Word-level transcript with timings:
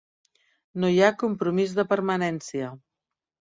No 0.83 0.89
hi 0.93 0.97
ha 1.03 1.11
compromís 1.25 1.77
de 1.81 1.87
permanència. 1.93 2.75